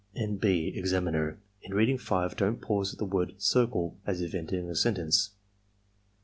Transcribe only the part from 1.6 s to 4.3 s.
In reading 5, don't pause at the word CIRCLE as